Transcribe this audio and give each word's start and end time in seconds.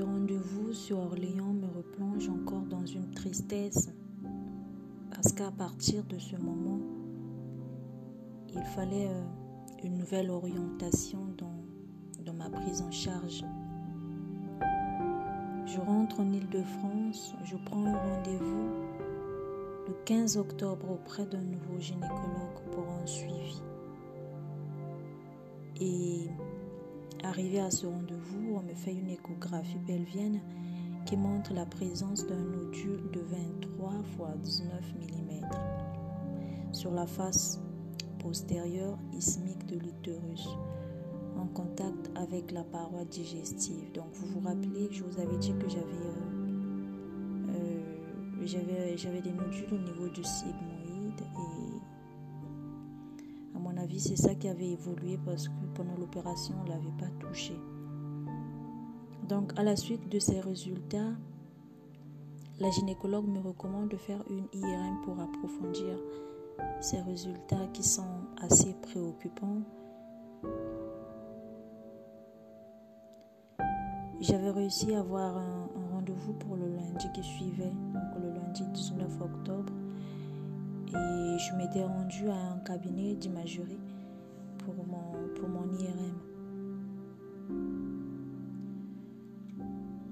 rendez-vous 0.00 0.72
sur 0.72 0.98
Orléans 0.98 1.52
me 1.52 1.66
replonge 1.76 2.28
encore 2.28 2.62
dans 2.62 2.84
une 2.84 3.10
tristesse 3.12 3.90
parce 5.10 5.32
qu'à 5.32 5.50
partir 5.52 6.02
de 6.04 6.18
ce 6.18 6.34
moment, 6.36 6.80
il 8.52 8.62
fallait 8.74 9.06
euh, 9.08 9.22
une 9.84 9.98
nouvelle 9.98 10.30
orientation 10.30 11.20
dans, 11.38 12.32
ma 12.32 12.50
prise 12.50 12.82
en 12.82 12.90
charge. 12.90 13.44
Je 15.66 15.78
rentre 15.78 16.20
en 16.20 16.32
Ile-de-France, 16.32 17.34
je 17.44 17.56
prends 17.64 17.84
un 17.84 17.96
rendez-vous 17.96 18.70
le 19.86 19.94
15 20.04 20.36
octobre 20.36 20.90
auprès 20.90 21.26
d'un 21.26 21.42
nouveau 21.42 21.78
gynécologue 21.78 22.62
pour 22.72 22.84
un 22.90 23.06
suivi. 23.06 23.62
Et 25.80 26.28
arrivé 27.24 27.60
à 27.60 27.70
ce 27.70 27.86
rendez-vous, 27.86 28.56
on 28.56 28.62
me 28.62 28.74
fait 28.74 28.92
une 28.92 29.08
échographie 29.08 29.78
pelvienne 29.86 30.40
qui 31.06 31.16
montre 31.16 31.52
la 31.52 31.66
présence 31.66 32.26
d'un 32.26 32.38
nodule 32.38 33.10
de 33.12 33.20
23 33.20 33.92
x 34.42 34.62
19 34.62 34.94
mm 34.94 36.72
sur 36.72 36.92
la 36.92 37.06
face 37.06 37.60
postérieure 38.18 38.98
ismique 39.12 39.66
de 39.66 39.78
l'utérus 39.78 40.48
en 41.36 41.46
contact 41.46 42.10
avec 42.14 42.50
la 42.52 42.64
paroi 42.64 43.04
digestive. 43.04 43.92
Donc 43.92 44.06
vous 44.14 44.26
vous 44.26 44.40
rappelez, 44.46 44.88
je 44.90 45.02
vous 45.02 45.20
avais 45.20 45.38
dit 45.38 45.52
que 45.54 45.68
j'avais 45.68 45.82
euh, 45.82 46.22
euh, 47.50 48.46
j'avais, 48.96 49.20
des 49.20 49.32
nodules 49.32 49.72
au 49.72 49.78
niveau 49.78 50.08
du 50.08 50.22
sigmoïde 50.24 51.20
et 51.20 51.61
avis 53.82 54.00
c'est 54.00 54.16
ça 54.16 54.34
qui 54.34 54.48
avait 54.48 54.70
évolué 54.70 55.18
parce 55.24 55.48
que 55.48 55.64
pendant 55.74 55.96
l'opération 55.96 56.54
on 56.60 56.64
ne 56.64 56.70
l'avait 56.70 56.96
pas 56.98 57.10
touché. 57.20 57.54
Donc 59.28 59.52
à 59.58 59.62
la 59.62 59.76
suite 59.76 60.08
de 60.08 60.18
ces 60.18 60.40
résultats, 60.40 61.12
la 62.60 62.70
gynécologue 62.70 63.26
me 63.26 63.40
recommande 63.40 63.88
de 63.88 63.96
faire 63.96 64.22
une 64.30 64.46
IRM 64.52 65.00
pour 65.04 65.18
approfondir 65.20 65.98
ces 66.80 67.00
résultats 67.00 67.66
qui 67.72 67.82
sont 67.82 68.26
assez 68.40 68.74
préoccupants. 68.82 69.62
J'avais 74.20 74.50
réussi 74.50 74.94
à 74.94 75.00
avoir 75.00 75.36
un, 75.36 75.68
rendez-vous 75.92 76.32
pour 76.34 76.56
le 76.56 76.68
lundi 76.68 77.06
qui 77.12 77.22
suivait, 77.22 77.72
donc 77.92 78.22
le 78.22 78.30
lundi 78.30 78.64
19 78.72 79.20
octobre. 79.20 79.72
Et 80.94 81.38
je 81.38 81.54
m'étais 81.54 81.84
rendue 81.84 82.28
à 82.28 82.34
un 82.34 82.58
cabinet 82.58 83.14
d'imagerie 83.14 83.78
pour 84.58 84.74
mon, 84.74 85.28
pour 85.34 85.48
IRM. 85.78 86.18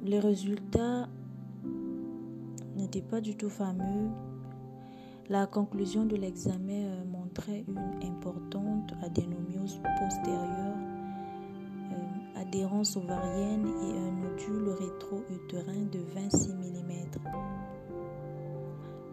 Les 0.05 0.19
résultats 0.19 1.09
n'étaient 2.77 3.03
pas 3.03 3.21
du 3.21 3.37
tout 3.37 3.51
fameux. 3.51 4.11
La 5.29 5.47
conclusion 5.47 6.07
de 6.07 6.17
l'examen 6.17 6.73
euh, 6.73 7.05
montrait 7.05 7.65
une 7.69 7.79
importante 8.09 8.95
adénomiose 9.03 9.81
postérieure, 10.01 10.77
euh, 11.93 12.41
adhérence 12.41 12.97
ovarienne 12.97 13.69
et 13.85 13.99
un 13.99 14.11
nodule 14.11 14.71
rétro-utérin 14.71 15.85
de 15.93 16.01
26 16.15 16.55
mm 16.55 16.91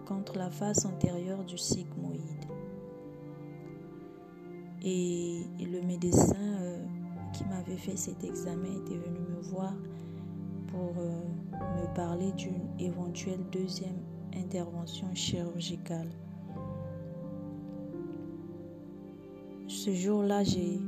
contre 0.07 0.37
la 0.37 0.49
face 0.49 0.85
antérieure 0.85 1.43
du 1.43 1.57
sigmoïde. 1.57 2.21
Et, 4.83 5.43
le 5.59 5.81
médecin 5.81 6.35
euh, 6.61 6.85
qui 7.33 7.43
m'avait 7.45 7.75
fait 7.77 7.97
cet 7.97 8.23
examen 8.23 8.69
était 8.85 8.97
venu 8.97 9.19
me 9.19 9.41
voir 9.41 9.73
pour 10.67 10.93
me 10.93 11.93
parler 11.93 12.31
d'une 12.33 12.69
éventuelle 12.79 13.43
deuxième 13.51 13.99
intervention 14.35 15.13
chirurgicale. 15.13 16.09
Ce 19.67 19.91
jour-là, 19.93 20.43
j'ai, 20.43 20.79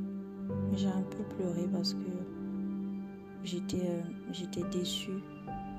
un 0.86 1.02
peu 1.02 1.22
pleuré 1.36 1.68
parce 1.70 1.92
que 1.92 2.10
j'étais, 3.44 3.86
euh, 3.86 4.02
j'étais 4.32 4.62
déçue. 4.70 5.22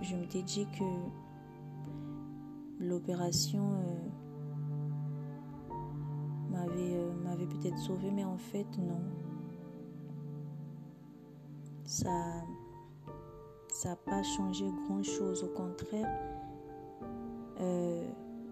Je 0.01 0.16
m'étais 0.16 0.44
dit 0.44 0.68
que 0.78 0.84
l'opération 2.81 3.74
euh, 3.74 4.09
m'avait, 6.50 6.97
euh, 6.97 7.14
m'avait 7.24 7.47
peut-être 7.47 7.78
sauvée, 7.78 8.12
mais 8.12 8.25
en 8.25 8.38
fait, 8.38 8.68
non. 8.78 9.02
Ça 11.84 12.09
n'a 13.86 13.96
pas 13.96 14.24
changé 14.24 14.66
grand-chose. 14.86 15.44
Au 15.44 15.50
contraire, 15.50 16.08
euh, 17.59 18.08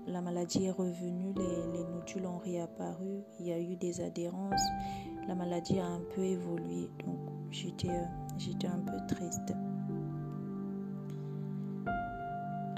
la 0.08 0.22
maladie 0.22 0.66
est 0.66 0.72
revenue, 0.72 1.34
les, 1.36 1.84
nodules 1.84 2.26
ont 2.26 2.38
réapparu, 2.38 3.24
il 3.40 3.48
y 3.48 3.52
a 3.52 3.60
eu 3.60 3.76
des 3.76 4.02
adhérences, 4.02 4.62
la 5.28 5.36
maladie 5.36 5.80
a 5.80 5.86
un 5.86 6.02
peu 6.16 6.24
évolué, 6.24 6.90
donc 7.06 7.20
j'étais 7.52 7.90
un 7.90 8.80
peu 8.80 8.98
triste. 9.08 9.54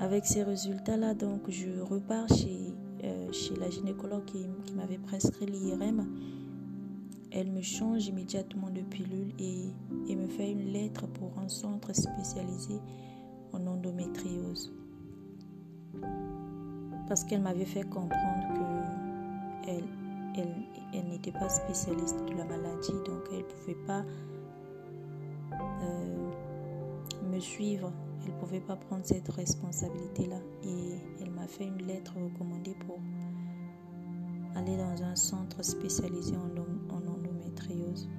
Avec 0.01 0.25
ces 0.25 0.41
résultats-là, 0.41 1.13
donc 1.13 1.47
je 1.47 1.79
repars 1.79 2.27
chez, 2.27 2.73
euh, 3.03 3.31
la 3.59 3.69
gynécologue 3.69 4.25
qui, 4.25 4.47
m'avait 4.75 4.97
prescrit 4.97 5.45
l'IRM. 5.45 6.07
Elle 7.29 7.51
me 7.51 7.61
change 7.61 8.07
immédiatement 8.07 8.71
de 8.71 8.81
pilule 8.81 9.31
et, 9.37 9.71
me 10.15 10.27
fait 10.27 10.51
une 10.51 10.73
lettre 10.73 11.07
pour 11.07 11.37
un 11.39 11.47
centre 11.47 11.93
spécialisé 11.95 12.81
en 13.53 13.65
endométriose 13.65 14.73
parce 17.07 17.23
qu'elle 17.23 17.41
m'avait 17.41 17.65
fait 17.65 17.83
comprendre 17.83 18.53
que 18.55 19.71
elle 20.93 21.07
n'était 21.09 21.31
pas 21.31 21.47
spécialiste 21.49 22.17
de 22.25 22.33
la 22.35 22.43
maladie, 22.45 22.91
donc 23.05 23.23
elle 23.31 23.39
ne 23.39 23.43
pouvait 23.43 23.85
pas 23.85 24.03
euh, 25.83 26.29
me 27.31 27.39
suivre, 27.39 27.91
elle 28.25 28.33
ne 28.33 28.39
pouvait 28.39 28.61
pas 28.61 28.75
prendre 28.75 29.05
cette 29.05 29.29
responsabilité-là. 29.29 30.39
Et 30.63 30.97
elle 31.21 31.31
m'a 31.31 31.47
fait 31.47 31.65
une 31.65 31.85
lettre 31.85 32.13
recommandée 32.15 32.75
pour 32.85 32.99
aller 34.55 34.77
dans 34.77 35.03
un 35.03 35.15
centre 35.15 35.63
spécialisé 35.63 36.35
en, 36.35 36.93
en 36.93 37.07
endométriose. 37.07 38.09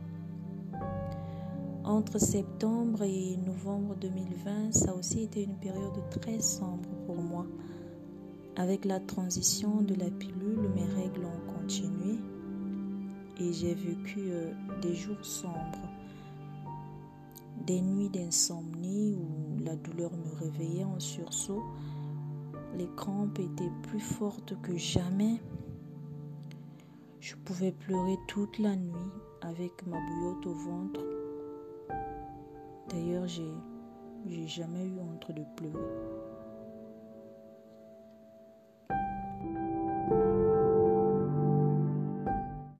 Entre 1.84 2.18
septembre 2.18 3.02
et 3.02 3.36
novembre 3.36 3.96
2020, 3.96 4.72
ça 4.72 4.92
a 4.92 4.94
aussi 4.94 5.22
été 5.22 5.42
une 5.42 5.56
période 5.56 6.00
très 6.10 6.40
sombre 6.40 6.88
pour 7.06 7.16
moi. 7.16 7.46
Avec 8.56 8.84
la 8.84 9.00
transition 9.00 9.82
de 9.82 9.94
la 9.94 10.10
pilule, 10.10 10.68
mes 10.74 10.84
règles 10.84 11.24
ont 11.24 11.52
continué 11.54 12.18
et 13.40 13.52
j'ai 13.52 13.74
vécu 13.74 14.30
euh, 14.30 14.52
des 14.80 14.94
jours 14.94 15.24
sombres, 15.24 15.88
des 17.66 17.80
nuits 17.80 18.10
d'insomnie 18.10 19.14
où 19.14 19.41
la 19.64 19.76
douleur 19.76 20.10
me 20.12 20.34
réveillait 20.44 20.84
en 20.84 20.98
sursaut. 20.98 21.62
Les 22.76 22.88
crampes 22.96 23.38
étaient 23.38 23.72
plus 23.82 24.00
fortes 24.00 24.60
que 24.62 24.76
jamais. 24.76 25.40
Je 27.20 27.34
pouvais 27.36 27.72
pleurer 27.72 28.18
toute 28.26 28.58
la 28.58 28.74
nuit 28.74 29.12
avec 29.40 29.86
ma 29.86 29.98
bouillotte 29.98 30.46
au 30.46 30.54
ventre. 30.54 31.00
D'ailleurs, 32.88 33.26
j'ai, 33.26 33.52
j'ai 34.26 34.46
jamais 34.46 34.86
eu 34.86 34.98
honte 34.98 35.30
de 35.30 35.44
pleurer. 35.56 35.86